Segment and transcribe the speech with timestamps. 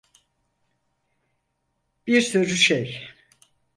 [2.07, 3.07] Bir sürü şey.